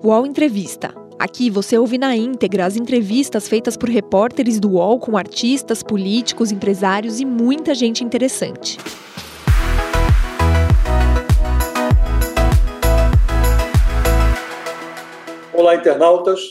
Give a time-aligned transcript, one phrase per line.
[0.00, 0.94] UOL Entrevista.
[1.18, 6.52] Aqui você ouve na íntegra as entrevistas feitas por repórteres do UOL com artistas, políticos,
[6.52, 8.78] empresários e muita gente interessante.
[15.52, 16.42] Olá, internautas.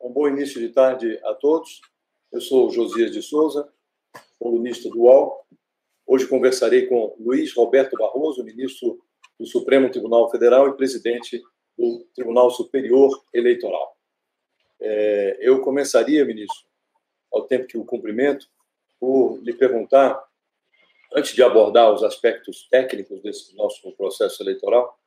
[0.00, 1.82] Um bom início de tarde a todos.
[2.32, 3.70] Eu sou Josias de Souza,
[4.38, 5.44] colunista do UOL.
[6.06, 8.98] Hoje conversarei com Luiz Roberto Barroso, ministro
[9.38, 11.42] do Supremo Tribunal Federal e presidente
[11.80, 13.96] do Tribunal Superior Eleitoral.
[14.78, 16.66] É, eu começaria, ministro,
[17.32, 18.46] ao tempo que o cumprimento,
[18.98, 20.22] por lhe perguntar,
[21.14, 24.98] antes de abordar os aspectos técnicos desse nosso processo eleitoral,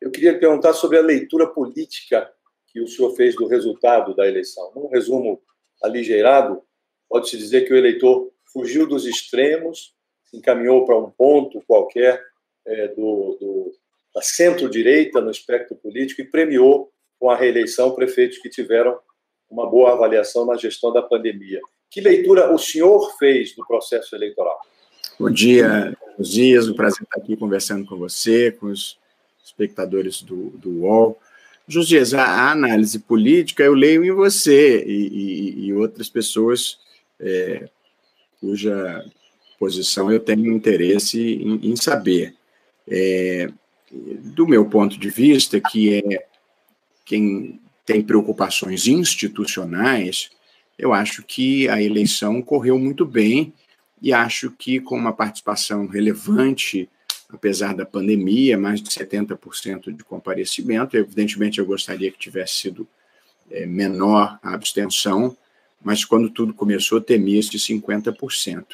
[0.00, 2.32] eu queria lhe perguntar sobre a leitura política
[2.66, 4.72] que o senhor fez do resultado da eleição.
[4.74, 5.40] Num resumo
[5.80, 6.60] aligeirado,
[7.08, 9.94] pode-se dizer que o eleitor fugiu dos extremos,
[10.34, 12.20] encaminhou para um ponto qualquer
[12.66, 13.72] é, do, do,
[14.16, 18.98] da centro-direita no espectro político e premiou com a reeleição prefeitos que tiveram
[19.50, 21.60] uma boa avaliação na gestão da pandemia.
[21.90, 24.58] Que leitura o senhor fez do processo eleitoral?
[25.20, 28.98] Bom dia, os dias, um prazer estar aqui conversando com você, com os
[29.44, 31.18] espectadores do, do UOL.
[31.68, 36.78] Josias, a análise política eu leio em você e, e, e outras pessoas
[37.20, 37.68] é,
[38.40, 39.04] cuja
[39.58, 42.34] posição eu tenho interesse em, em saber.
[42.88, 43.50] É,
[43.90, 46.26] do meu ponto de vista, que é
[47.04, 50.30] quem tem preocupações institucionais,
[50.78, 53.52] eu acho que a eleição correu muito bem
[54.02, 56.88] e acho que com uma participação relevante,
[57.28, 62.86] apesar da pandemia, mais de 70% de comparecimento, evidentemente eu gostaria que tivesse sido
[63.50, 65.36] é, menor a abstenção,
[65.82, 68.64] mas quando tudo começou temia-se 50%.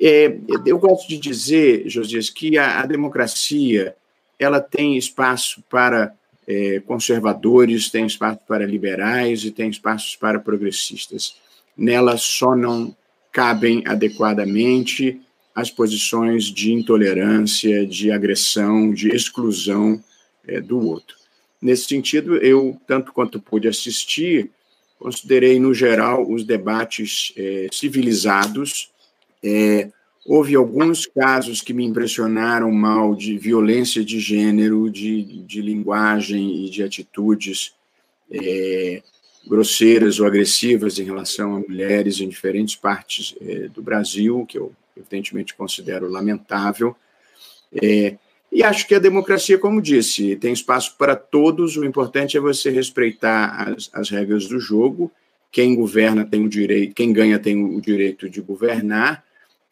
[0.00, 3.96] É, eu gosto de dizer, Josias, que a, a democracia
[4.38, 6.14] ela tem espaço para
[6.46, 11.36] é, conservadores, tem espaço para liberais e tem espaços para progressistas.
[11.76, 12.96] Nela só não
[13.32, 15.20] cabem adequadamente
[15.54, 20.02] as posições de intolerância, de agressão, de exclusão
[20.46, 21.16] é, do outro.
[21.60, 24.50] Nesse sentido, eu, tanto quanto pude assistir,
[24.98, 28.90] considerei, no geral, os debates é, civilizados,
[30.28, 36.68] Houve alguns casos que me impressionaram mal de violência de gênero, de, de linguagem e
[36.68, 37.72] de atitudes
[38.30, 39.02] é,
[39.46, 44.70] grosseiras ou agressivas em relação a mulheres em diferentes partes é, do Brasil, que eu
[44.94, 46.94] evidentemente considero lamentável.
[47.82, 48.18] É,
[48.52, 51.78] e acho que a democracia, como disse, tem espaço para todos.
[51.78, 55.10] O importante é você respeitar as, as regras do jogo.
[55.50, 59.26] Quem governa tem o direito, quem ganha tem o direito de governar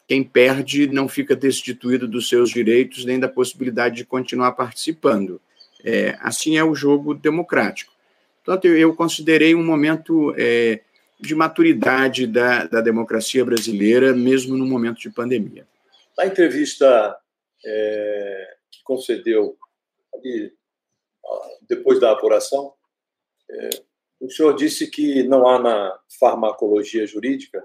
[0.06, 5.40] quem perde não fica destituído dos seus direitos nem da possibilidade de continuar participando.
[5.84, 7.92] É, assim é o jogo democrático.
[8.62, 10.80] Eu, eu considerei um momento é,
[11.20, 15.66] de maturidade da, da democracia brasileira, mesmo no momento de pandemia.
[16.16, 17.18] Na entrevista
[17.64, 19.56] é, que concedeu
[20.14, 20.52] ali,
[21.68, 22.72] depois da apuração,
[23.50, 23.70] é,
[24.20, 27.64] o senhor disse que não há na farmacologia jurídica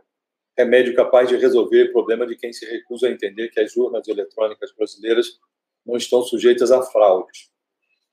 [0.58, 4.08] remédio capaz de resolver o problema de quem se recusa a entender que as urnas
[4.08, 5.40] eletrônicas brasileiras
[5.86, 7.50] não estão sujeitas a fraudes.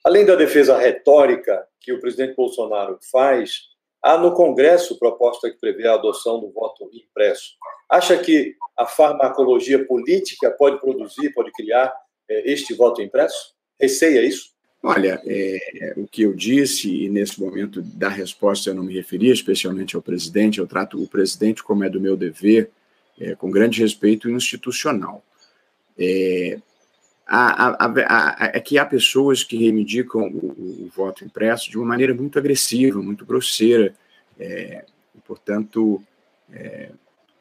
[0.05, 3.63] Além da defesa retórica que o presidente Bolsonaro faz,
[4.03, 7.57] há no Congresso proposta que prevê a adoção do voto impresso.
[7.91, 11.93] Acha que a farmacologia política pode produzir, pode criar
[12.29, 13.55] eh, este voto impresso?
[13.81, 14.51] Receia isso?
[14.83, 19.29] Olha, é, o que eu disse, e nesse momento da resposta eu não me referi
[19.29, 22.71] especialmente ao presidente, eu trato o presidente como é do meu dever,
[23.19, 25.25] é, com grande respeito institucional.
[25.99, 26.61] É,
[28.53, 33.03] é que há pessoas que reivindicam o, o, voto impresso de uma maneira muito agressiva,
[33.03, 33.93] muito grosseira,
[34.39, 34.85] é,
[35.15, 36.01] e, portanto,
[36.53, 36.91] é,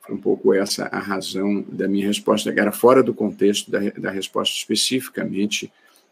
[0.02, 3.80] foi um pouco essa a razão da minha resposta, que era fora do contexto da,
[3.92, 5.72] da resposta especificamente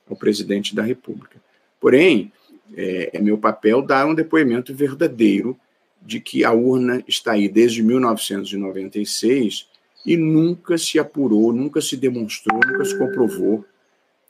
[0.10, 1.40] ao presidente da República.
[1.80, 2.32] Porém,
[2.76, 5.58] é, é meu papel dar um depoimento verdadeiro
[6.02, 9.68] de que a urna está aí desde 1996
[10.06, 13.66] e nunca se apurou, nunca se demonstrou, nunca se comprovou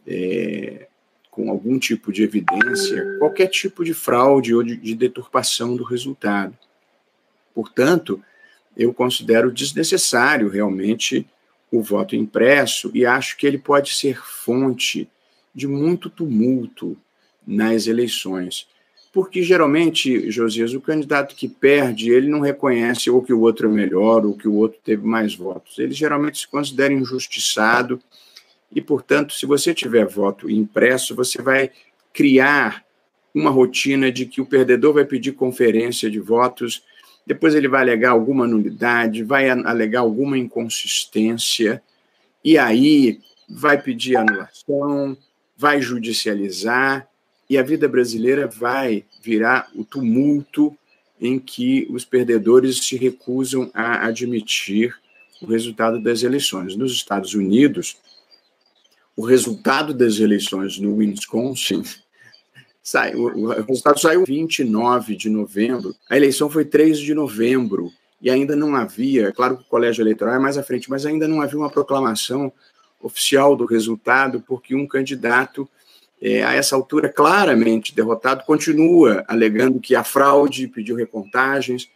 [0.08, 0.88] é,
[1.30, 6.58] com algum tipo de evidência qualquer tipo de fraude ou de, de deturpação do resultado.
[7.54, 8.22] Portanto,
[8.76, 11.28] eu considero desnecessário realmente
[11.72, 15.10] o voto impresso e acho que ele pode ser fonte
[15.56, 16.98] de muito tumulto
[17.48, 18.68] nas eleições.
[19.14, 23.72] Porque geralmente, Josias, o candidato que perde, ele não reconhece ou que o outro é
[23.72, 25.80] melhor ou que o outro teve mais votos.
[25.80, 28.02] Ele geralmente se considera injustiçado
[28.76, 31.72] e, portanto, se você tiver voto impresso, você vai
[32.12, 32.84] criar
[33.34, 36.84] uma rotina de que o perdedor vai pedir conferência de votos,
[37.26, 41.82] depois ele vai alegar alguma nulidade, vai alegar alguma inconsistência,
[42.44, 43.20] e aí
[43.50, 45.18] vai pedir anulação,
[45.58, 47.08] vai judicializar,
[47.50, 50.76] e a vida brasileira vai virar o tumulto
[51.20, 54.96] em que os perdedores se recusam a admitir
[55.42, 56.76] o resultado das eleições.
[56.76, 57.98] Nos Estados Unidos,
[59.16, 61.84] o resultado das eleições no Wisconsin
[62.84, 67.92] saiu, o resultado saiu 29 de novembro, a eleição foi 3 de novembro,
[68.22, 71.28] e ainda não havia, claro que o colégio eleitoral é mais à frente, mas ainda
[71.28, 72.52] não havia uma proclamação
[73.02, 75.68] oficial do resultado, porque um candidato,
[76.22, 81.90] é, a essa altura claramente derrotado, continua alegando que há fraude, pediu recontagens,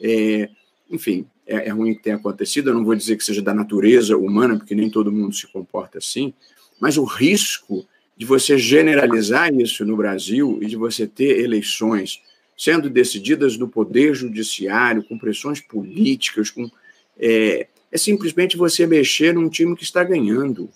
[0.00, 0.48] é,
[0.90, 4.16] enfim, é, é ruim que tenha acontecido, eu não vou dizer que seja da natureza
[4.16, 6.32] humana, porque nem todo mundo se comporta assim,
[6.80, 12.20] mas o risco de você generalizar isso no Brasil e de você ter eleições
[12.56, 16.70] sendo decididas no poder judiciário, com pressões políticas, com,
[17.18, 20.70] é, é simplesmente você mexer num time que está ganhando,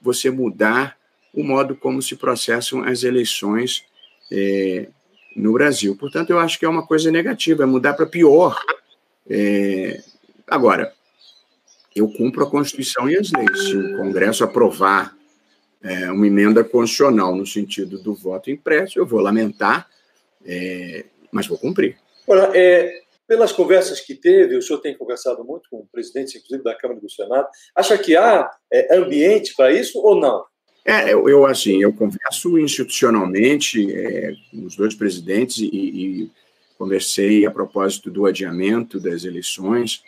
[0.00, 0.96] você mudar
[1.32, 3.84] o modo como se processam as eleições
[4.30, 4.88] é,
[5.36, 5.94] no Brasil.
[5.96, 8.58] Portanto, eu acho que é uma coisa negativa, é mudar para pior.
[9.28, 10.02] É,
[10.48, 10.92] agora,
[11.94, 13.68] eu cumpro a Constituição e as leis.
[13.68, 15.14] Se o Congresso aprovar
[15.82, 19.88] é, uma emenda constitucional no sentido do voto impresso, eu vou lamentar,
[20.44, 21.96] é, mas vou cumprir.
[22.26, 23.01] Olha, é,
[23.32, 27.00] pelas conversas que teve, o senhor tem conversado muito com o presidente, inclusive, da Câmara
[27.00, 30.44] do Senado, acha que há é, ambiente para isso ou não?
[30.84, 36.30] É, eu, eu, assim, eu converso institucionalmente é, com os dois presidentes e, e,
[36.76, 40.02] conversei a propósito do adiamento das eleições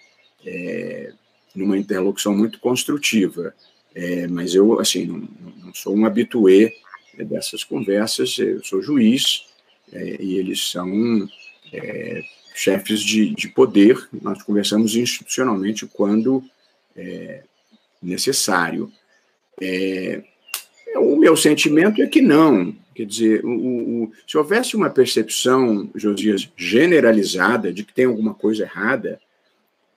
[0.44, 1.10] é,
[1.54, 3.54] numa interlocução muito construtiva.
[3.94, 5.28] É, mas eu, assim, não,
[5.64, 6.74] não, sou um habituê
[7.16, 9.46] dessas conversas, eu sou juiz
[9.90, 11.26] é, e eles são
[11.72, 12.22] é,
[12.54, 16.42] chefes de, de poder, nós conversamos institucionalmente quando
[16.96, 17.42] é,
[18.00, 18.90] necessário.
[19.60, 20.22] É,
[20.96, 22.74] o meu sentimento é que não.
[22.94, 28.62] Quer dizer, o, o, se houvesse uma percepção, Josias, generalizada de que tem alguma coisa
[28.62, 29.20] errada,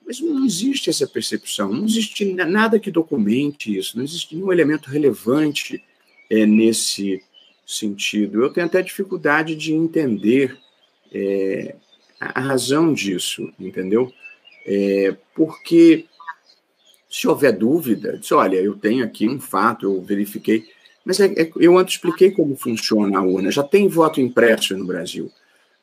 [0.04, 4.90] mas não existe essa percepção, não existe nada que documente isso, não existe nenhum elemento
[4.90, 5.80] relevante
[6.28, 7.22] é, nesse
[7.64, 8.42] sentido.
[8.42, 10.58] Eu tenho até dificuldade de entender
[11.12, 11.76] é,
[12.20, 14.12] a razão disso, entendeu?
[14.66, 16.06] É, porque
[17.08, 20.66] se houver dúvida, diz, olha, eu tenho aqui um fato, eu verifiquei,
[21.04, 24.86] mas é, é, eu antes expliquei como funciona a urna, já tem voto impresso no
[24.86, 25.30] Brasil.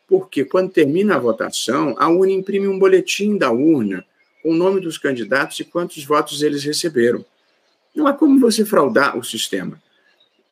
[0.07, 4.05] Porque quando termina a votação, a urna imprime um boletim da urna
[4.45, 7.25] o nome dos candidatos e quantos votos eles receberam.
[7.95, 9.81] Não há como você fraudar o sistema.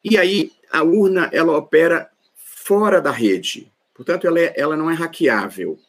[0.03, 3.71] E aí, a urna, ela opera fora da rede.
[3.93, 5.79] Portanto, ela, é, ela não é hackeável.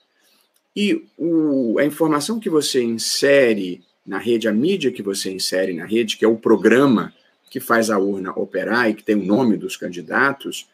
[0.76, 5.86] E o, a informação que você insere na rede, a mídia que você insere na
[5.86, 7.12] rede, que é o programa
[7.50, 10.68] que faz a urna operar e que tem o nome dos candidatos,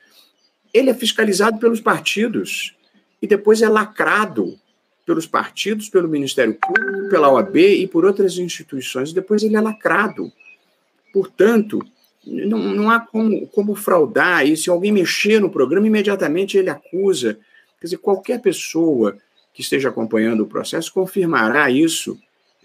[0.73, 2.75] ele é fiscalizado pelos partidos
[3.21, 4.59] e depois é lacrado
[5.05, 9.12] pelos partidos, pelo Ministério Público, pela OAB e por outras instituições.
[9.12, 10.33] Depois ele é lacrado.
[11.12, 11.81] Portanto,
[12.27, 14.47] não, não há como, como fraudar.
[14.47, 17.39] E se alguém mexer no programa, imediatamente ele acusa.
[17.81, 19.17] Quer dizer, qualquer pessoa
[19.53, 22.19] que esteja acompanhando o processo confirmará isso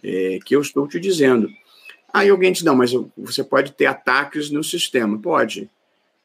[0.03, 1.49] é, que eu estou te dizendo.
[2.13, 5.17] Aí alguém diz, não, mas você pode ter ataques no sistema.
[5.17, 5.69] Pode.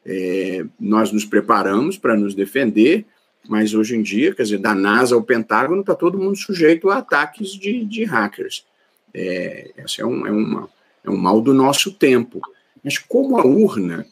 [0.04, 3.04] É, nós nos preparamos para nos defender,
[3.48, 6.98] mas hoje em dia, quer dizer, da NASA ao Pentágono, está todo mundo sujeito a
[6.98, 8.64] ataques de, de hackers.
[9.12, 10.68] É, esse é um, é, uma,
[11.04, 12.40] é um mal do nosso tempo.
[12.82, 14.06] Mas como a urna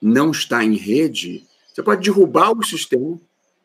[0.00, 3.18] não está em rede, você pode derrubar o sistema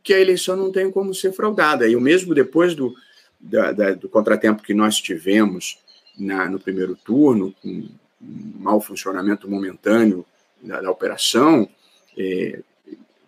[0.04, 1.88] que a eleição não tem como ser fraudada.
[1.88, 2.96] E o mesmo depois do,
[3.40, 5.80] da, da, do contratempo que nós tivemos
[6.18, 10.26] na, no primeiro turno, com mau funcionamento momentâneo
[10.62, 11.70] da, da operação,
[12.18, 12.62] é,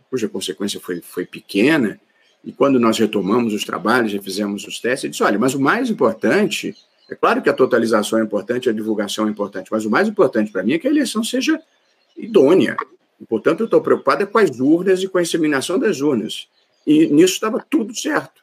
[0.09, 1.99] cuja consequência foi, foi pequena,
[2.43, 5.59] e quando nós retomamos os trabalhos e fizemos os testes, eu disse: olha, mas o
[5.59, 6.75] mais importante,
[7.09, 10.51] é claro que a totalização é importante, a divulgação é importante, mas o mais importante
[10.51, 11.59] para mim é que a eleição seja
[12.15, 12.77] idônea.
[13.19, 16.47] E, portanto, eu estou preocupado é com as urnas e com a inseminação das urnas.
[16.85, 18.41] E nisso estava tudo certo.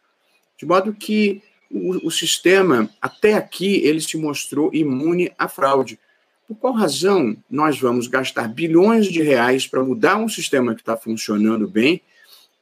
[0.59, 5.99] De modo que o, o sistema, até aqui, ele se mostrou imune à fraude.
[6.47, 10.97] Por qual razão nós vamos gastar bilhões de reais para mudar um sistema que está
[10.97, 12.01] funcionando bem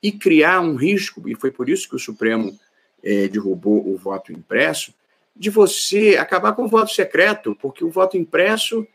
[0.02, 2.58] e criar um risco, e foi por isso que o Supremo
[3.02, 4.92] é, derrubou o voto impresso,
[5.36, 8.86] de você acabar com o voto secreto, porque o voto impresso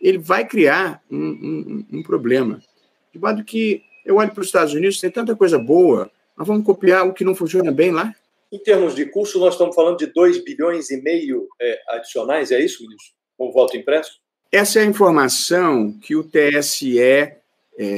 [0.00, 2.60] ele vai criar um, um, um problema.
[3.12, 6.64] De modo que Eu olho para os Estados Unidos, tem tanta coisa boa, nós vamos
[6.64, 8.14] copiar o que não funciona bem lá?
[8.50, 12.60] Em termos de custo, nós estamos falando de 2 bilhões e meio é, adicionais, é
[12.60, 13.12] isso, ministro?
[13.36, 14.20] Com voto impresso?
[14.50, 17.38] Essa é a informação que o TSE é,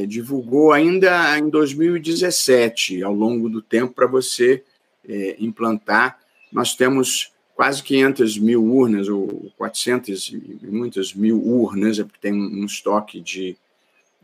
[0.07, 4.64] divulgou ainda em 2017, ao longo do tempo, para você
[5.09, 6.19] é, implantar.
[6.52, 12.33] Nós temos quase 500 mil urnas, ou 400 e muitas mil urnas, é porque tem
[12.33, 13.55] um, estoque de,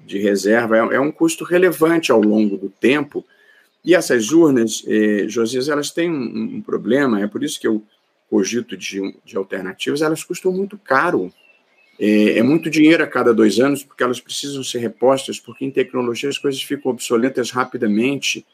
[0.06, 0.74] de reserva.
[0.74, 3.22] É, é, um custo relevante ao longo do tempo.
[3.84, 7.82] E essas urnas, eh, Josias, elas têm um, um, problema, é por isso que eu
[8.30, 11.30] cogito de, de alternativas, elas custam muito caro.
[12.00, 15.70] É, é, muito dinheiro a cada dois anos, porque elas precisam ser repostas, porque em
[15.70, 18.46] tecnologia as coisas ficam obsoletas rapidamente.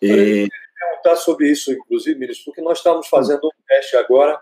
[0.00, 0.46] É,
[0.80, 4.40] perguntar sobre isso, inclusive, ministro, porque nós estamos fazendo um teste agora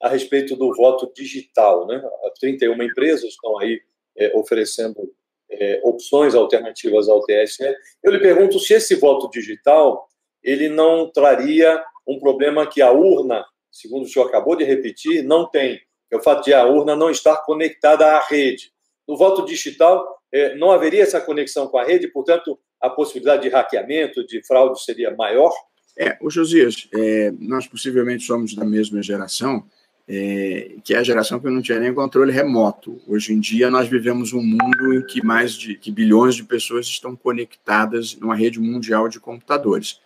[0.00, 1.86] a respeito do voto digital.
[1.86, 2.02] Né?
[2.40, 3.80] 31 empresas estão aí
[4.16, 5.12] é, oferecendo
[5.50, 7.74] é, opções alternativas ao TSE.
[8.02, 10.08] Eu lhe pergunto se esse voto digital
[10.42, 15.48] ele não traria um problema que a urna, segundo o senhor acabou de repetir, não
[15.48, 18.72] tem, é o fato de a urna não estar conectada à rede.
[19.06, 23.48] No voto digital, é, não haveria essa conexão com a rede, portanto, a possibilidade de
[23.48, 25.52] hackeamento, de fraude seria maior?
[26.02, 29.62] É, o Josias, é, nós possivelmente somos da mesma geração,
[30.08, 32.98] é, que é a geração que não tinha nem controle remoto.
[33.06, 36.86] Hoje em dia, nós vivemos um mundo em que mais de que bilhões de pessoas
[36.86, 40.00] estão conectadas numa rede mundial de computadores.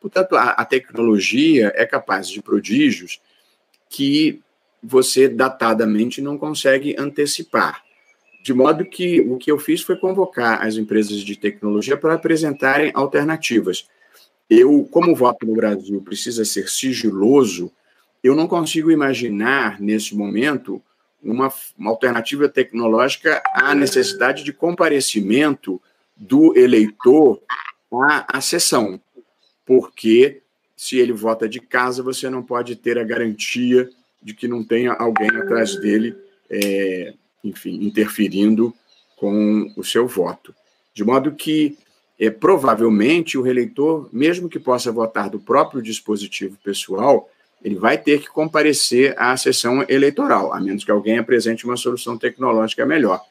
[0.00, 3.20] Portanto, a, a tecnologia é capaz de prodígios
[3.88, 4.40] que
[4.80, 7.82] você datadamente não consegue antecipar.
[8.44, 12.92] De modo que o que eu fiz foi convocar as empresas de tecnologia para apresentarem
[12.94, 13.88] alternativas
[14.50, 17.70] eu, como o voto no Brasil precisa ser sigiloso,
[18.22, 20.82] eu não consigo imaginar, nesse momento,
[21.22, 25.80] uma, uma alternativa tecnológica à necessidade de comparecimento
[26.16, 27.40] do eleitor
[27.92, 29.00] à, à sessão,
[29.64, 30.42] porque
[30.76, 33.88] se ele vota de casa, você não pode ter a garantia
[34.22, 36.16] de que não tenha alguém atrás dele,
[36.50, 37.14] é,
[37.44, 38.74] enfim, interferindo
[39.16, 40.54] com o seu voto.
[40.92, 41.78] De modo que
[42.20, 47.30] é, provavelmente o reeleitor, mesmo que possa votar do próprio dispositivo pessoal,
[47.64, 52.18] ele vai ter que comparecer à sessão eleitoral, a menos que alguém apresente uma solução
[52.18, 53.22] tecnológica melhor.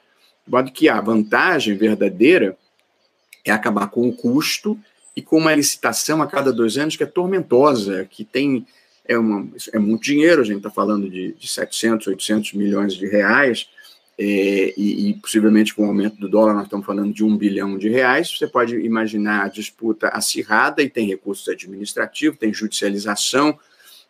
[0.46, 2.58] De modo que a vantagem verdadeira
[3.46, 4.77] é acabar com o custo
[5.15, 8.65] e com uma licitação a cada dois anos que é tormentosa, que tem
[9.05, 13.08] é, uma, é muito dinheiro, a gente está falando de, de 700, 800 milhões de
[13.08, 13.69] reais,
[14.21, 17.88] e, e, possivelmente com o aumento do dólar, nós estamos falando de um bilhão de
[17.88, 18.29] reais.
[18.38, 23.57] Você pode imaginar a disputa acirrada e tem recursos administrativos, tem judicialização,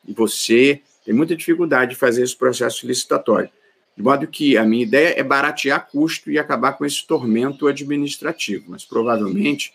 [0.07, 3.51] e você tem muita dificuldade de fazer esse processo licitatório.
[3.95, 8.65] De modo que a minha ideia é baratear custo e acabar com esse tormento administrativo,
[8.69, 9.71] mas provavelmente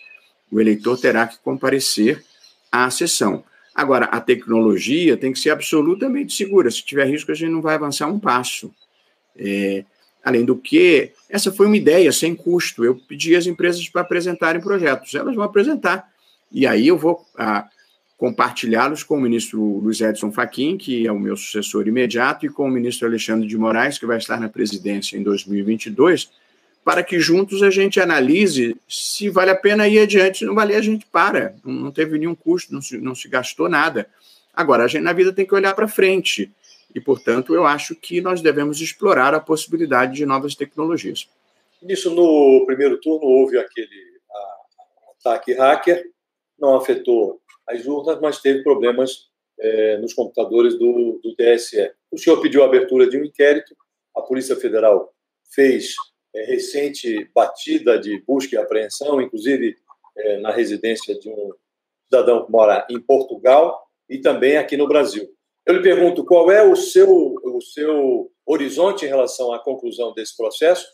[0.51, 2.25] o eleitor terá que comparecer
[2.73, 3.45] à sessão.
[3.73, 6.71] Agora, a tecnologia tem que ser absolutamente segura.
[6.73, 8.75] Se tiver risco, a gente não vai avançar um passo.
[9.37, 9.85] É,
[10.25, 12.83] Além do que, essa foi uma ideia sem custo.
[12.83, 15.15] Eu pedi às empresas para apresentarem projetos.
[15.15, 16.09] Elas vão apresentar.
[16.51, 17.69] E aí eu vou ah,
[18.17, 22.67] compartilhá-los com o ministro Luiz Edson Fachin, que é o meu sucessor imediato, e com
[22.67, 26.31] o ministro Alexandre de Moraes, que vai estar na presidência em 2022,
[26.83, 30.39] para que juntos a gente analise se vale a pena ir adiante.
[30.39, 31.55] Se não valer, a gente para.
[31.63, 34.07] Não teve nenhum custo, não se, não se gastou nada.
[34.55, 36.51] Agora, a gente na vida tem que olhar para frente
[36.95, 41.29] e, portanto, eu acho que nós devemos explorar a possibilidade de novas tecnologias.
[41.83, 44.15] Nisso, no primeiro turno, houve aquele
[45.19, 46.05] ataque hacker,
[46.59, 51.91] não afetou as urnas, mas teve problemas é, nos computadores do, do TSE.
[52.11, 53.75] O senhor pediu a abertura de um inquérito,
[54.15, 55.13] a Polícia Federal
[55.55, 55.95] fez
[56.35, 59.77] é, recente batida de busca e apreensão, inclusive
[60.17, 61.53] é, na residência de um
[62.05, 65.29] cidadão que mora em Portugal e também aqui no Brasil.
[65.67, 70.37] Eu lhe pergunto qual é o seu, o seu horizonte em relação à conclusão desse
[70.37, 70.87] processo,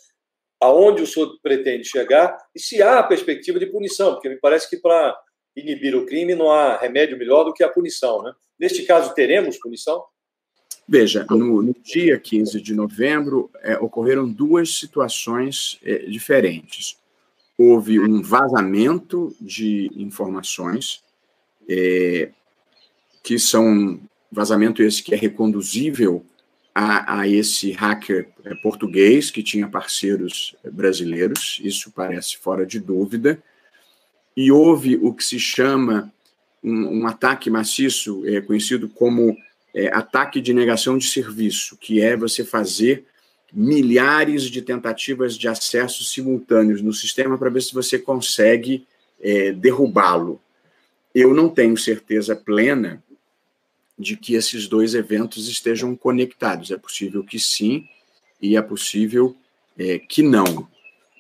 [0.61, 4.69] aonde o senhor pretende chegar e se há a perspectiva de punição, porque me parece
[4.69, 5.19] que para
[5.57, 8.23] inibir o crime não há remédio melhor do que a punição.
[8.23, 8.33] Né?
[8.59, 10.05] Neste caso, teremos punição?
[10.87, 16.97] Veja, no, no dia 15 de novembro, é, ocorreram duas situações é, diferentes.
[17.57, 21.03] Houve um vazamento de informações
[21.69, 22.31] é,
[23.23, 26.25] que são vazamento esse que é reconduzível
[26.75, 32.78] a, a esse hacker é, português que tinha parceiros é, brasileiros, isso parece fora de
[32.78, 33.42] dúvida.
[34.37, 36.12] E houve o que se chama
[36.62, 39.37] um, um ataque maciço, é, conhecido como
[39.75, 43.04] é, ataque de negação de serviço, que é você fazer
[43.52, 48.87] milhares de tentativas de acesso simultâneos no sistema para ver se você consegue
[49.20, 50.40] é, derrubá-lo.
[51.12, 53.02] Eu não tenho certeza plena
[54.00, 56.71] de que esses dois eventos estejam conectados.
[56.71, 57.87] É possível que sim,
[58.40, 59.37] e é possível
[59.78, 60.66] é, que não.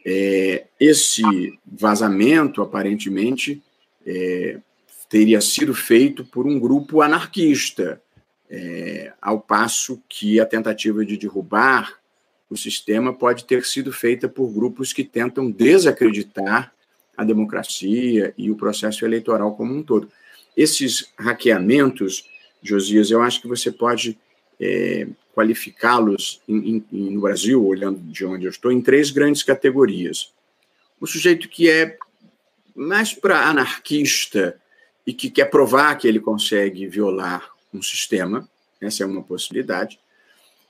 [0.04, 1.22] É, esse
[1.66, 3.62] vazamento, aparentemente,
[4.06, 4.58] é,
[5.08, 8.00] teria sido feito por um grupo anarquista,
[8.48, 12.00] é, ao passo que a tentativa de derrubar
[12.48, 16.72] o sistema pode ter sido feita por grupos que tentam desacreditar
[17.16, 20.10] a democracia e o processo eleitoral como um todo.
[20.56, 22.28] Esses hackeamentos,
[22.62, 24.18] Josias, eu acho que você pode
[24.60, 30.32] é, qualificá-los no Brasil, olhando de onde eu estou, em três grandes categorias.
[31.00, 31.96] O sujeito que é
[32.74, 34.60] mais para anarquista
[35.06, 38.48] e que quer provar que ele consegue violar um sistema,
[38.80, 39.98] essa é uma possibilidade.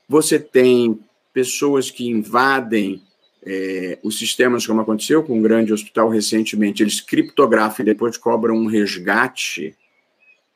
[0.07, 0.99] Você tem
[1.33, 3.01] pessoas que invadem
[3.43, 8.55] é, os sistemas, como aconteceu com um grande hospital recentemente, eles criptografam e depois cobram
[8.55, 9.75] um resgate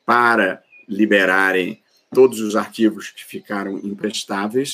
[0.04, 1.80] para liberarem
[2.12, 4.72] todos os arquivos que ficaram imprestáveis,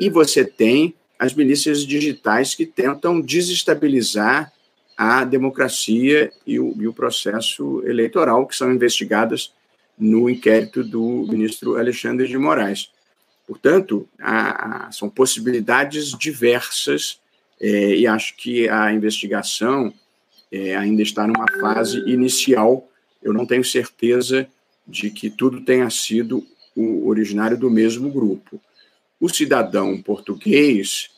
[0.00, 4.52] e você tem as milícias digitais que tentam desestabilizar
[4.96, 9.52] a democracia e o, e o processo eleitoral, que são investigadas
[9.98, 12.90] no inquérito do ministro Alexandre de Moraes.
[13.46, 14.08] Portanto,
[14.90, 17.20] são possibilidades diversas
[17.60, 19.92] é, e acho que a investigação
[20.50, 22.88] é, ainda está numa fase inicial.
[23.22, 24.48] Eu não tenho certeza
[24.86, 28.60] de que tudo tenha sido originário do mesmo grupo.
[29.20, 31.10] O cidadão português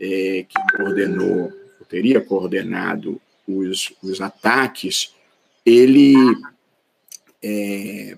[0.00, 1.52] é, que coordenou,
[1.88, 5.14] teria coordenado os, os ataques,
[5.64, 6.14] ele.
[7.42, 8.16] É,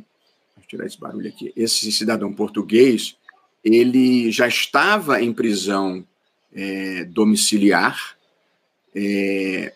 [0.56, 1.52] deixa tirar esse barulho aqui.
[1.56, 3.16] Esse cidadão português,
[3.62, 6.06] ele já estava em prisão
[6.52, 8.16] é, domiciliar
[8.94, 9.74] é,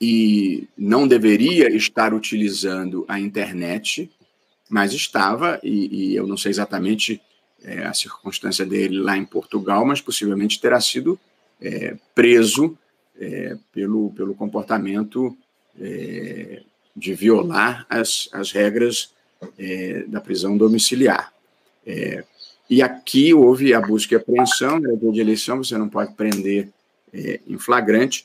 [0.00, 4.10] e não deveria estar utilizando a internet
[4.70, 7.20] mas estava, e, e eu não sei exatamente
[7.62, 11.18] é, a circunstância dele lá em Portugal, mas possivelmente terá sido
[11.60, 12.78] é, preso
[13.18, 15.36] é, pelo, pelo comportamento
[15.78, 16.62] é,
[16.96, 19.12] de violar as, as regras
[19.58, 21.32] é, da prisão domiciliar.
[21.84, 22.24] É,
[22.68, 26.68] e aqui houve a busca e apreensão, né, de eleição, você não pode prender
[27.12, 28.24] em flagrante.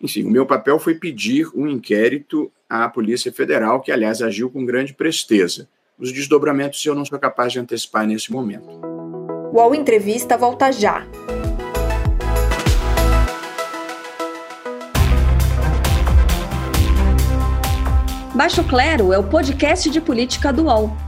[0.00, 4.64] enfim, o meu papel foi pedir um inquérito à Polícia Federal, que, aliás, agiu com
[4.64, 5.68] grande presteza.
[5.98, 8.68] Os desdobramentos eu não sou capaz de antecipar nesse momento.
[9.52, 11.06] O UOL Entrevista volta já.
[18.34, 21.07] Baixo Clero é o podcast de política do UOL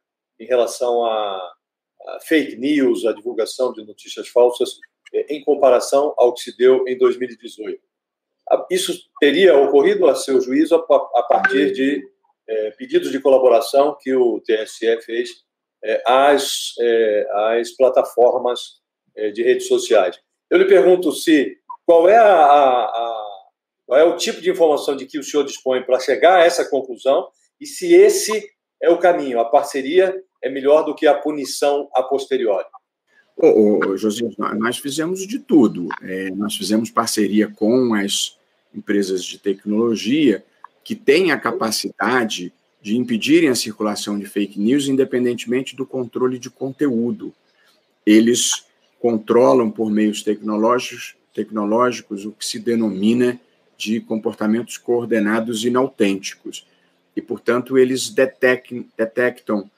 [0.41, 1.53] em relação a,
[2.07, 4.79] a fake news, a divulgação de notícias falsas,
[5.13, 7.79] é, em comparação ao que se deu em 2018.
[8.69, 12.03] Isso teria ocorrido, a seu juízo, a partir de
[12.49, 15.29] é, pedidos de colaboração que o TSE fez
[15.83, 18.81] é, às, é, às plataformas
[19.15, 20.19] é, de redes sociais.
[20.49, 23.23] Eu lhe pergunto se qual é, a, a,
[23.85, 26.67] qual é o tipo de informação de que o senhor dispõe para chegar a essa
[26.69, 28.49] conclusão e se esse
[28.81, 32.65] é o caminho, a parceria é melhor do que a punição a posteriori.
[33.35, 34.27] Ô, ô, José,
[34.57, 35.87] nós fizemos de tudo.
[36.01, 38.37] É, nós fizemos parceria com as
[38.73, 40.43] empresas de tecnologia
[40.83, 46.49] que têm a capacidade de impedirem a circulação de fake news, independentemente do controle de
[46.49, 47.33] conteúdo.
[48.05, 48.65] Eles
[48.99, 53.39] controlam por meios tecnológicos, tecnológicos o que se denomina
[53.77, 56.67] de comportamentos coordenados inautênticos.
[57.15, 59.69] E, portanto, eles detectam, detectam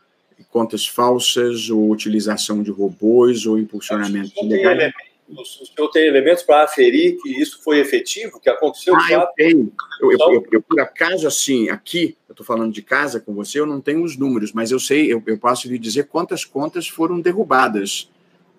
[0.50, 4.92] contas falsas, ou utilização de robôs, ou impulsionamento ilegal.
[5.30, 8.94] O senhor tem elementos para aferir que isso foi efetivo, que aconteceu?
[8.96, 9.74] Ah, eu tenho.
[10.02, 13.60] Eu, eu, eu, eu, por acaso, assim, aqui, eu estou falando de casa com você,
[13.60, 16.88] eu não tenho os números, mas eu sei, eu, eu posso lhe dizer quantas contas
[16.88, 18.10] foram derrubadas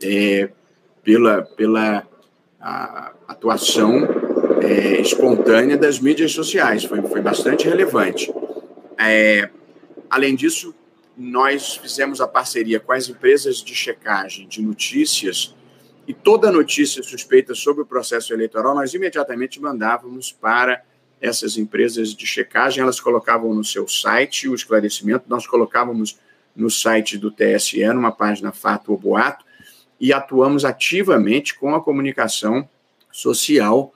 [0.03, 0.49] é,
[1.03, 2.07] pela, pela
[3.29, 4.09] atuação
[4.62, 6.85] é, espontânea das mídias sociais.
[6.85, 8.33] Foi, foi bastante relevante.
[8.99, 9.51] É,
[10.09, 10.75] além disso,
[11.16, 15.55] nós fizemos a parceria com as empresas de checagem de notícias
[16.07, 20.83] e toda notícia suspeita sobre o processo eleitoral nós imediatamente mandávamos para
[21.20, 26.18] essas empresas de checagem, elas colocavam no seu site o esclarecimento, nós colocávamos
[26.55, 29.44] no site do TSE, numa página Fato ou Boato,
[29.98, 32.68] e atuamos ativamente com a comunicação
[33.11, 33.94] social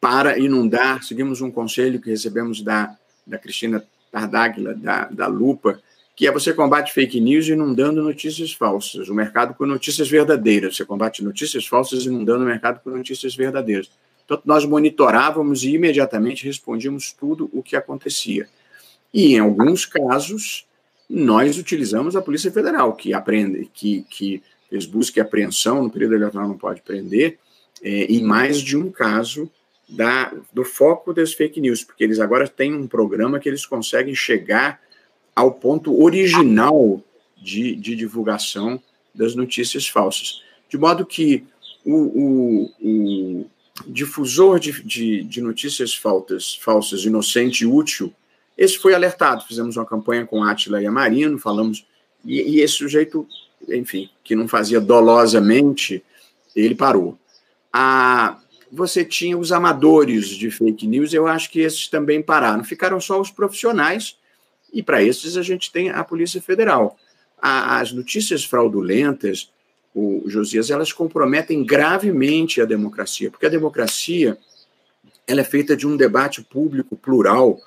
[0.00, 1.02] para inundar.
[1.02, 2.96] Seguimos um conselho que recebemos da,
[3.26, 5.78] da Cristina Tardáguila, da, da Lupa,
[6.14, 10.76] que é você combate fake news inundando notícias falsas, o mercado com notícias verdadeiras.
[10.76, 13.90] Você combate notícias falsas inundando o mercado com notícias verdadeiras.
[14.24, 18.46] Então, nós monitorávamos e imediatamente respondíamos tudo o que acontecia.
[19.12, 20.66] E, em alguns casos,
[21.08, 26.14] nós utilizamos a Polícia Federal, que aprende, que, que fez busca e apreensão, no período
[26.14, 27.38] eleitoral não pode prender,
[27.82, 29.50] é, em mais de um caso
[29.88, 34.14] da, do foco das fake news, porque eles agora têm um programa que eles conseguem
[34.14, 34.80] chegar
[35.34, 37.02] ao ponto original
[37.36, 38.80] de, de divulgação
[39.14, 40.42] das notícias falsas.
[40.68, 41.44] De modo que
[41.84, 43.46] o, o, o
[43.86, 48.12] difusor de, de, de notícias faltas, falsas, inocente e útil,
[48.56, 49.44] esse foi alertado.
[49.46, 51.84] Fizemos uma campanha com Átila e Amarino, falamos,
[52.24, 53.26] e, e esse sujeito,
[53.68, 56.02] enfim, que não fazia dolosamente,
[56.54, 57.18] ele parou.
[57.72, 58.38] A,
[58.70, 62.64] você tinha os amadores de fake news, eu acho que esses também pararam.
[62.64, 64.16] Ficaram só os profissionais,
[64.72, 66.96] e para esses a gente tem a Polícia Federal.
[67.40, 69.50] As notícias fraudulentas,
[69.94, 74.38] o Josias, elas comprometem gravemente a democracia, porque a democracia
[75.26, 77.58] ela é feita de um debate público plural,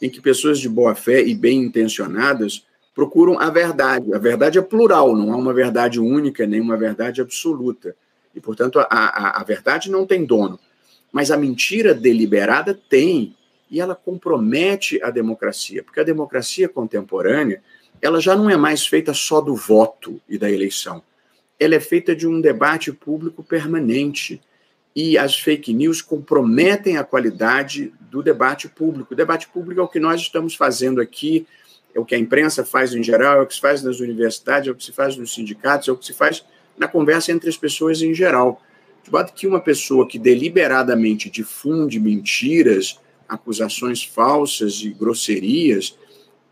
[0.00, 4.12] em que pessoas de boa fé e bem intencionadas procuram a verdade.
[4.14, 7.94] A verdade é plural, não há uma verdade única, nem uma verdade absoluta.
[8.34, 10.58] E, portanto, a, a, a verdade não tem dono.
[11.10, 13.34] Mas a mentira deliberada tem,
[13.72, 17.62] e ela compromete a democracia, porque a democracia contemporânea
[18.02, 21.02] ela já não é mais feita só do voto e da eleição.
[21.58, 24.42] Ela é feita de um debate público permanente.
[24.94, 29.14] E as fake news comprometem a qualidade do debate público.
[29.14, 31.46] O debate público é o que nós estamos fazendo aqui,
[31.94, 34.68] é o que a imprensa faz em geral, é o que se faz nas universidades,
[34.68, 36.44] é o que se faz nos sindicatos, é o que se faz
[36.76, 38.60] na conversa entre as pessoas em geral.
[39.02, 43.00] De modo que uma pessoa que deliberadamente difunde mentiras,
[43.32, 45.98] acusações falsas e grosserias,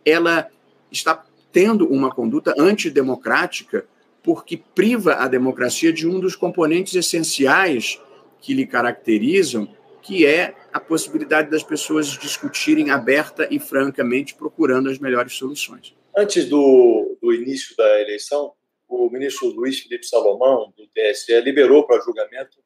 [0.04, 0.48] ela
[0.90, 3.86] está tendo uma conduta antidemocrática
[4.22, 8.00] porque priva a democracia de um dos componentes essenciais
[8.40, 9.68] que lhe caracterizam,
[10.02, 15.94] que é a possibilidade das pessoas discutirem aberta e francamente, procurando as melhores soluções.
[16.16, 18.52] Antes do, do início da eleição,
[18.88, 22.58] o ministro Luiz Felipe Salomão, do TSE, liberou para julgamento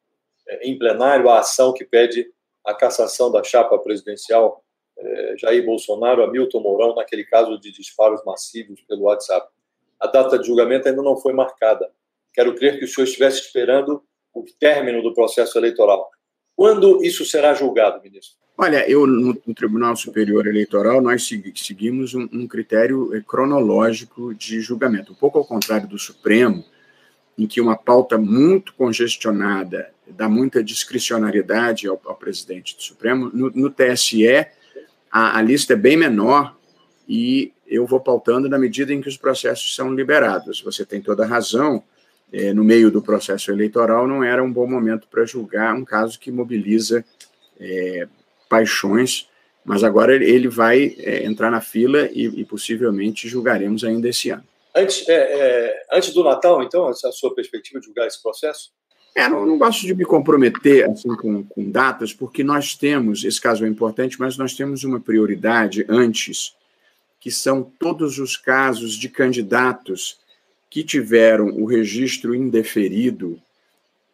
[0.47, 2.27] é, em plenário a ação que pede
[2.65, 4.63] a cassação da chapa presidencial
[4.97, 9.47] é, Jair Bolsonaro a Milton Mourão, naquele caso de disparos massivos pelo WhatsApp.
[9.99, 11.89] A data de julgamento ainda não foi marcada.
[12.33, 16.09] Quero crer que o senhor estivesse esperando o término do processo eleitoral.
[16.55, 18.37] Quando isso será julgado, ministro?
[18.57, 24.61] Olha, eu no, no Tribunal Superior Eleitoral nós seguimos um, um, critério eh, cronológico de
[24.61, 26.63] julgamento, um pouco ao contrário do Supremo,
[27.37, 33.29] em que uma pauta muito congestionada dá muita discricionariedade ao, ao presidente do Supremo.
[33.33, 34.27] No, no TSE
[35.11, 36.55] a, a, lista é bem menor
[37.07, 40.61] e eu vou pautando na medida em que os processos são liberados.
[40.61, 41.83] Você tem toda a razão.
[42.33, 46.19] É, no meio do processo eleitoral não era um bom momento para julgar um caso
[46.19, 47.05] que mobiliza
[47.59, 48.07] é,
[48.49, 49.29] paixões,
[49.63, 54.43] mas agora ele vai é, entrar na fila e, e, possivelmente julgaremos ainda esse ano.
[54.75, 58.71] Antes, é, é, antes do Natal, então, essa sua perspectiva de julgar esse processo?
[59.15, 63.39] É, não, não, gosto de me comprometer assim, com, com, datas, porque nós temos, esse
[63.39, 66.53] caso é importante, mas nós temos uma prioridade antes,
[67.19, 70.19] que são todos os casos de candidatos
[70.69, 73.39] que tiveram o registro indeferido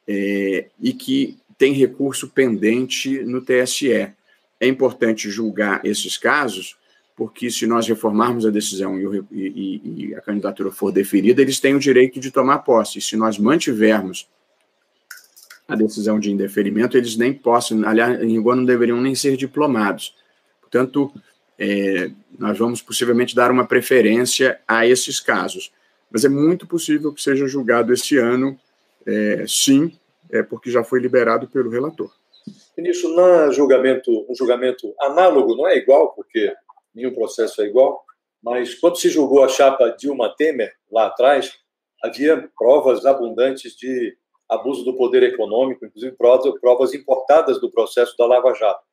[0.07, 4.13] é, e que têm recurso pendente no TSE
[4.61, 6.77] é importante julgar esses casos,
[7.15, 11.73] porque se nós reformarmos a decisão e, e, e, a candidatura for deferida, eles têm
[11.73, 12.99] o direito de tomar posse.
[12.99, 14.27] E se nós mantivermos
[15.71, 20.13] a decisão de indeferimento, eles nem possam, aliás, em rigor, não deveriam nem ser diplomados.
[20.59, 21.13] Portanto,
[21.57, 25.71] é, nós vamos possivelmente dar uma preferência a esses casos.
[26.11, 28.59] Mas é muito possível que seja julgado esse ano,
[29.07, 29.97] é, sim,
[30.29, 32.11] é, porque já foi liberado pelo relator.
[32.77, 36.53] Ministro, na julgamento, um julgamento análogo, não é igual, porque
[36.93, 38.03] nenhum processo é igual,
[38.43, 41.53] mas quando se julgou a chapa Dilma Temer, lá atrás,
[42.03, 44.17] havia provas abundantes de
[44.51, 46.13] abuso do poder econômico, inclusive
[46.59, 48.83] provas importadas do processo da Lava Jato.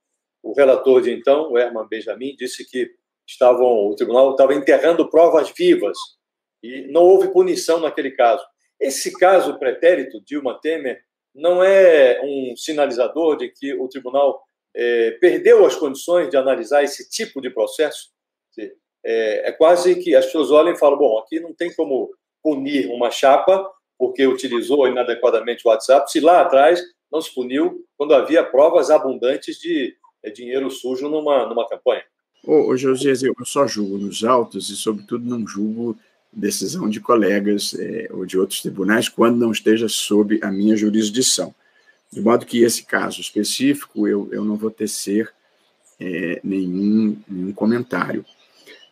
[0.40, 2.88] O relator de então, o Herman Benjamin, disse que
[3.26, 5.98] estavam, o tribunal estava enterrando provas vivas
[6.62, 8.44] e não houve punição naquele caso.
[8.80, 11.02] Esse caso pretérito, Dilma Temer,
[11.34, 14.40] não é um sinalizador de que o tribunal
[14.74, 18.10] é, perdeu as condições de analisar esse tipo de processo?
[19.04, 22.10] É, é, quase que as pessoas olham e falam: bom, aqui não tem como
[22.42, 23.68] punir uma chapa
[23.98, 26.80] porque utilizou inadequadamente o WhatsApp, se lá atrás
[27.10, 32.04] não se puniu quando havia provas abundantes de é, dinheiro sujo numa, numa campanha.
[32.44, 35.98] Ô, ô Josias, eu só julgo nos autos e, sobretudo, não julgo
[36.32, 41.54] decisão de colegas é, ou de outros tribunais quando não esteja sob a minha jurisdição.
[42.12, 45.32] De modo que esse caso específico eu, eu não vou tecer
[45.98, 48.24] é, nenhum, nenhum comentário.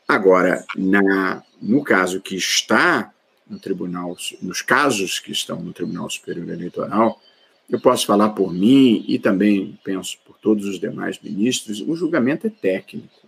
[0.09, 3.13] Agora, na, no caso que está
[3.49, 7.21] no Tribunal, nos casos que estão no Tribunal Superior Eleitoral,
[7.69, 12.47] eu posso falar por mim e também penso por todos os demais ministros, o julgamento
[12.47, 13.27] é técnico.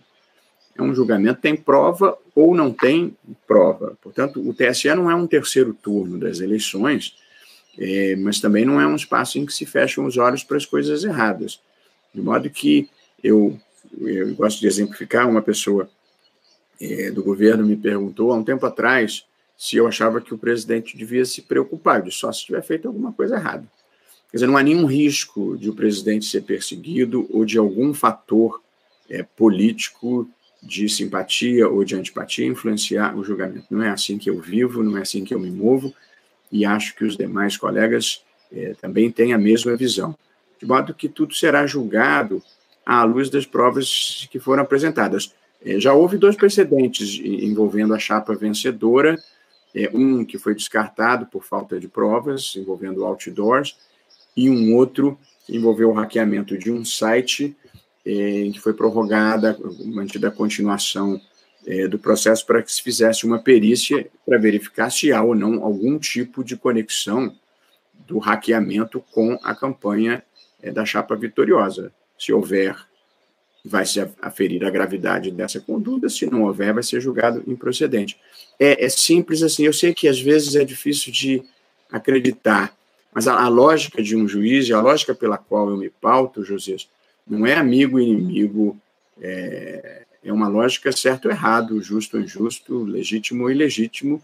[0.77, 3.97] É um julgamento, tem prova ou não tem prova.
[4.01, 7.17] Portanto, o TSE não é um terceiro turno das eleições,
[7.77, 10.65] é, mas também não é um espaço em que se fecham os olhos para as
[10.65, 11.59] coisas erradas.
[12.13, 12.89] De modo que
[13.21, 13.59] eu,
[13.99, 15.89] eu gosto de exemplificar, uma pessoa
[16.79, 19.25] é, do governo me perguntou há um tempo atrás
[19.59, 23.35] se eu achava que o presidente devia se preocupar, só se tiver feito alguma coisa
[23.35, 23.67] errada.
[24.31, 28.61] Quer dizer, não há nenhum risco de o presidente ser perseguido ou de algum fator
[29.09, 30.29] é, político
[30.63, 33.65] de simpatia ou de antipatia influenciar o julgamento.
[33.69, 35.93] Não é assim que eu vivo, não é assim que eu me movo,
[36.49, 40.15] e acho que os demais colegas é, também têm a mesma visão.
[40.57, 42.41] De modo que tudo será julgado
[42.85, 45.33] à luz das provas que foram apresentadas.
[45.65, 49.21] É, já houve dois precedentes envolvendo a chapa vencedora,
[49.75, 53.77] é, um que foi descartado por falta de provas, envolvendo outdoors,
[54.35, 57.55] e um outro que envolveu o hackeamento de um site
[58.05, 61.19] é, em que foi prorrogada, mantida a continuação
[61.67, 65.63] é, do processo para que se fizesse uma perícia para verificar se há ou não
[65.63, 67.35] algum tipo de conexão
[68.07, 70.23] do hackeamento com a campanha
[70.61, 71.91] é, da chapa vitoriosa.
[72.17, 72.75] Se houver,
[73.63, 78.17] vai se aferir a gravidade dessa conduta, se não houver, vai ser julgado improcedente.
[78.59, 81.43] É, é simples assim, eu sei que às vezes é difícil de
[81.91, 82.73] acreditar,
[83.13, 86.43] mas a, a lógica de um juiz e a lógica pela qual eu me pauto,
[86.43, 86.77] José,
[87.27, 88.79] não é amigo e inimigo,
[89.21, 94.21] é, é uma lógica certo ou errado, justo ou injusto, legítimo ou ilegítimo,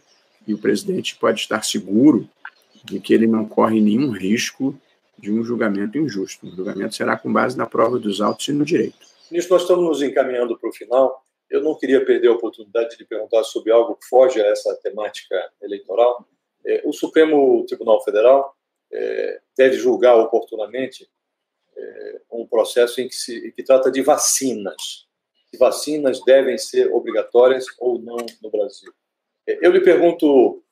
[0.48, 2.30] e o presidente pode estar seguro
[2.84, 4.80] de que ele não corre nenhum risco
[5.18, 6.48] de um julgamento injusto.
[6.48, 9.15] O julgamento será com base na prova dos autos e no direito.
[9.36, 11.22] Nisso, nós estamos nos encaminhando para o final.
[11.50, 15.36] Eu não queria perder a oportunidade de perguntar sobre algo que foge a essa temática
[15.62, 16.26] eleitoral.
[16.66, 18.56] É, o Supremo Tribunal Federal
[18.94, 21.10] é, deve julgar oportunamente
[21.76, 25.06] é, um processo em que, se, que trata de vacinas
[25.52, 28.92] se vacinas devem ser obrigatórias ou não no Brasil.
[29.46, 30.64] Eu lhe pergunto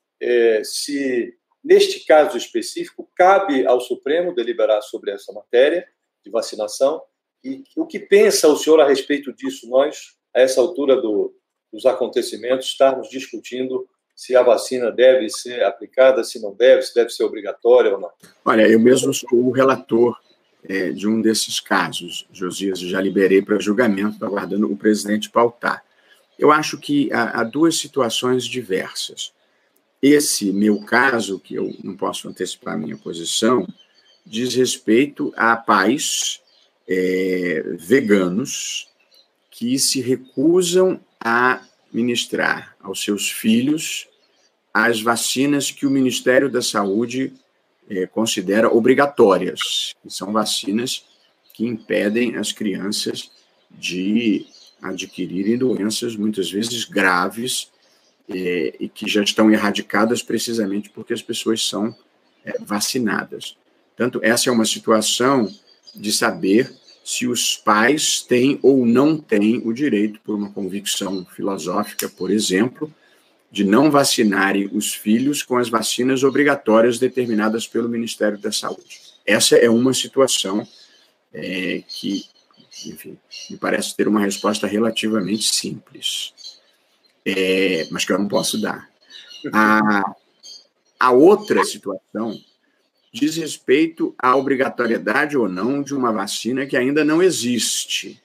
[0.64, 5.86] se, neste caso específico, cabe ao Supremo deliberar sobre essa matéria
[6.24, 7.02] de vacinação
[7.44, 9.68] e o que pensa o senhor a respeito disso?
[9.68, 11.34] Nós, a essa altura do,
[11.72, 17.10] dos acontecimentos, estarmos discutindo se a vacina deve ser aplicada, se não deve, se deve
[17.10, 18.10] ser obrigatória ou não.
[18.44, 20.16] Olha, eu mesmo sou o relator
[20.68, 22.26] é, de um desses casos.
[22.32, 25.84] Josias, já liberei para julgamento, aguardando o presidente pautar.
[26.38, 29.32] Eu acho que há, há, duas situações diversas.
[30.00, 33.66] Esse meu caso, que eu não posso antecipar a minha posição,
[34.24, 36.40] diz respeito a pais
[36.88, 38.88] é, veganos
[39.50, 44.08] que se recusam a ministrar aos seus filhos
[44.72, 47.32] as vacinas que o Ministério da Saúde
[47.88, 51.04] é, considera obrigatórias, que são vacinas
[51.52, 53.30] que impedem as crianças
[53.70, 54.44] de
[54.82, 57.70] adquirirem doenças muitas vezes graves
[58.28, 61.94] é, e que já estão erradicadas precisamente porque as pessoas são
[62.44, 63.56] é, vacinadas.
[63.96, 65.48] Portanto, essa é uma situação
[65.94, 66.72] de saber
[67.04, 72.92] se os pais têm ou não têm o direito, por uma convicção filosófica, por exemplo,
[73.50, 79.00] de não vacinarem os filhos com as vacinas obrigatórias determinadas pelo Ministério da Saúde.
[79.26, 80.66] Essa é uma situação
[81.32, 82.24] é, que,
[82.86, 83.18] enfim,
[83.50, 86.32] me parece ter uma resposta relativamente simples,
[87.24, 88.88] é, mas que eu não posso dar.
[89.52, 90.14] A,
[90.98, 92.40] a outra situação
[93.14, 98.20] diz respeito à obrigatoriedade ou não de uma vacina que ainda não existe.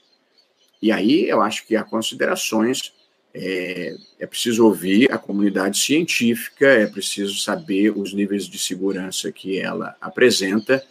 [0.82, 2.92] E aí eu acho que há considerações
[3.32, 9.60] é, é, preciso ouvir a comunidade científica, é preciso saber os níveis de segurança que
[9.60, 10.84] ela apresenta.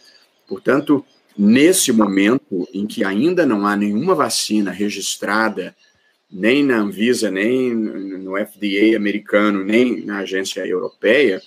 [0.47, 1.05] Portanto,
[1.37, 5.75] nesse momento em que ainda não há nenhuma vacina registrada,
[6.31, 11.41] nem na Anvisa, nem no FDA americano, nem na agência europeia,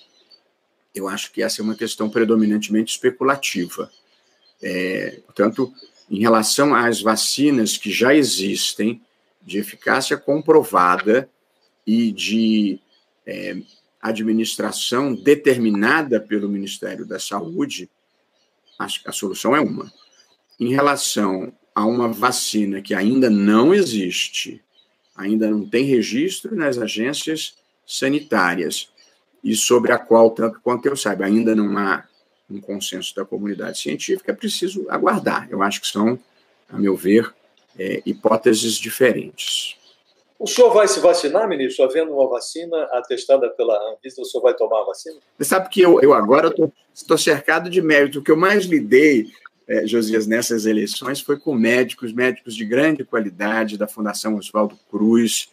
[0.93, 3.91] eu acho que essa é uma questão predominantemente especulativa.
[4.61, 5.73] É, portanto,
[6.09, 9.01] em relação às vacinas que já existem,
[9.41, 11.29] de eficácia comprovada
[11.85, 12.79] e de
[13.25, 13.57] é,
[14.01, 17.89] administração determinada pelo Ministério da Saúde,
[18.79, 19.91] a, a solução é uma.
[20.59, 24.61] Em relação a uma vacina que ainda não existe,
[25.15, 28.92] ainda não tem registro nas agências sanitárias,
[29.43, 32.05] e sobre a qual, tanto quanto eu saiba, ainda não há
[32.49, 35.47] um consenso da comunidade científica, é preciso aguardar.
[35.49, 36.17] Eu acho que são,
[36.69, 37.33] a meu ver,
[37.77, 39.77] é, hipóteses diferentes.
[40.39, 41.85] O senhor vai se vacinar, ministro?
[41.85, 45.15] Havendo uma vacina atestada pela Anvisa, o senhor vai tomar a vacina?
[45.37, 46.53] Você sabe que eu, eu agora
[46.93, 48.17] estou cercado de méritos.
[48.17, 49.31] O que eu mais lidei,
[49.67, 55.49] é, Josias, nessas eleições foi com médicos, médicos de grande qualidade, da Fundação Oswaldo Cruz,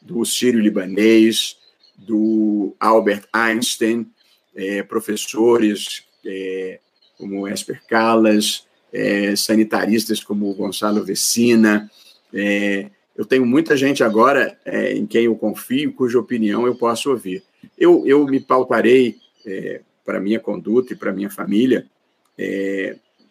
[0.00, 1.59] do Sírio Libanês,
[2.00, 4.06] do Albert Einstein,
[4.54, 6.80] é, professores é,
[7.16, 11.90] como Esper Callas, é, sanitaristas como Gonçalo Vecina.
[12.32, 17.10] É, eu tenho muita gente agora é, em quem eu confio, cuja opinião eu posso
[17.10, 17.42] ouvir.
[17.78, 21.86] Eu, eu me pautarei é, para minha conduta e para minha família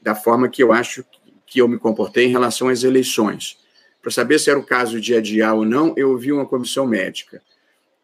[0.03, 1.03] da forma que eu acho
[1.47, 3.57] que eu me comportei em relação às eleições.
[4.03, 7.41] Para saber se era o caso de adiar ou não, eu ouvi uma comissão médica.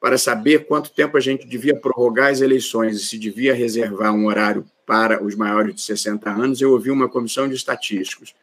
[0.05, 4.27] Para saber quanto tempo a gente devia prorrogar as eleições e se devia reservar um
[4.27, 8.35] horário para os maiores de 60 anos, eu ouvi uma comissão de estatísticos.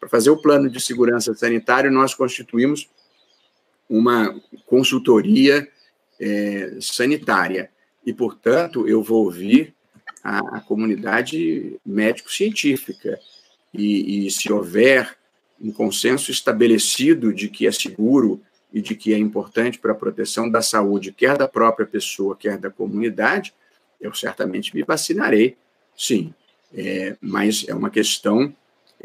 [0.00, 2.88] Para fazer o plano de segurança sanitário, nós constituímos
[3.86, 5.68] uma consultoria
[6.18, 7.70] é, sanitária.
[8.06, 9.74] E, portanto, eu vou ouvir
[10.24, 13.20] a, a comunidade médico-científica.
[13.74, 15.18] E, e se houver
[15.60, 18.40] um consenso estabelecido de que é seguro
[18.72, 22.58] e de que é importante para a proteção da saúde, quer da própria pessoa, quer
[22.58, 23.52] da comunidade,
[24.00, 25.56] eu certamente me vacinarei
[26.00, 26.32] Sim,
[26.74, 28.50] é, mas é uma questão,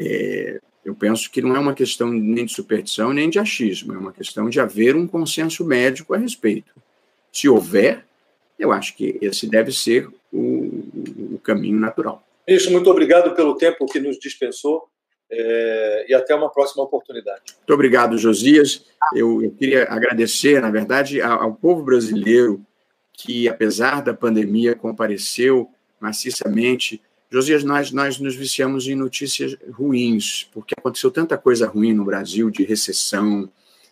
[0.00, 3.98] é, eu penso que não é uma questão nem de superstição nem de achismo, é
[3.98, 6.72] uma questão de haver um consenso médico a respeito.
[7.30, 8.02] Se houver,
[8.58, 12.26] eu acho que esse deve ser o, o caminho natural.
[12.48, 14.88] Ministro, muito obrigado pelo tempo que nos dispensou
[15.30, 17.42] é, e até uma próxima oportunidade.
[17.56, 18.84] Muito obrigado, Josias.
[19.14, 22.64] Eu, eu queria agradecer, na verdade, ao, ao povo brasileiro
[23.12, 27.00] que, apesar da pandemia, compareceu maciçamente.
[27.30, 32.50] Josias, nós, nós nos viciamos em notícias ruins, porque aconteceu tanta coisa ruim no Brasil,
[32.50, 33.50] de recessão,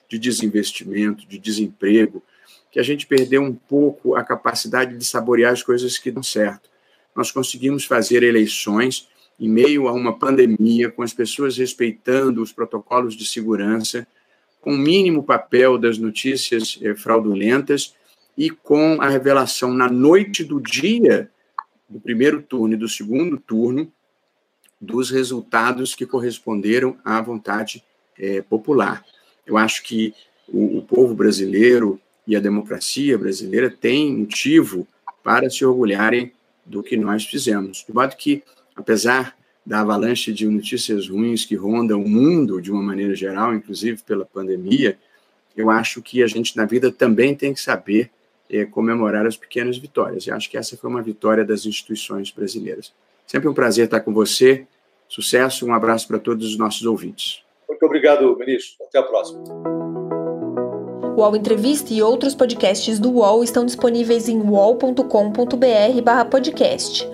[0.08, 2.22] de desinvestimento, de desemprego,
[2.70, 6.68] que a gente perdeu um pouco a capacidade de saborear as coisas que dão certo.
[7.14, 13.14] Nós conseguimos fazer eleições em meio a uma pandemia, com as pessoas respeitando os protocolos
[13.14, 14.06] de segurança,
[14.60, 17.94] com o mínimo papel das notícias eh, fraudulentas
[18.36, 21.30] e com a revelação na noite do dia
[21.88, 23.92] do primeiro turno e do segundo turno
[24.80, 27.84] dos resultados que corresponderam à vontade
[28.18, 29.04] é, popular.
[29.46, 30.14] Eu acho que
[30.48, 34.86] o, o, povo brasileiro e a democracia brasileira têm motivo
[35.22, 36.32] para se orgulharem
[36.64, 37.84] do que nós fizemos.
[37.86, 38.42] De modo que,
[38.76, 44.02] apesar da avalanche de notícias ruins que rondam o mundo de uma maneira geral, inclusive
[44.02, 44.98] pela pandemia,
[45.56, 48.10] eu acho que a gente na vida também tem que saber
[48.50, 50.26] é, comemorar as pequenas vitórias.
[50.26, 52.92] E acho que essa foi uma vitória das instituições brasileiras.
[53.26, 54.66] Sempre um prazer estar com você.
[55.08, 57.42] Sucesso, um abraço para todos os nossos ouvintes.
[57.68, 58.84] Muito obrigado, ministro.
[58.86, 59.42] Até a próxima.
[61.16, 67.13] O UOL Entrevista e outros podcasts do UOL estão disponíveis em uol.com.br/podcast.